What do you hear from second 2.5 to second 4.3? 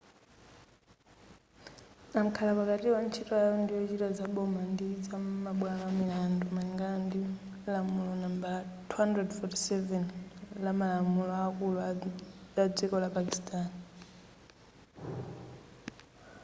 pakatiwa ntchito yawo ndiyochita